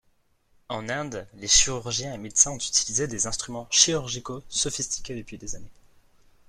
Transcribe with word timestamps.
En 0.67 0.89
Inde, 0.89 1.27
les 1.35 1.47
chirurgiens 1.47 2.11
et 2.11 2.17
médecins 2.17 2.49
ont 2.53 2.57
utilisé 2.57 3.05
des 3.07 3.27
instruments 3.27 3.67
chirurgicaux 3.69 4.41
sophistiqués 4.49 5.15
depuis 5.15 5.35
l'Antiquité. 5.37 5.69